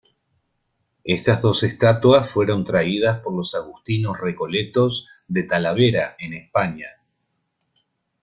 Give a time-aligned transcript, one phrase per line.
[1.03, 6.87] Estas dos estatuas fueron traídas por los agustinos recoletos de Talavera, en España.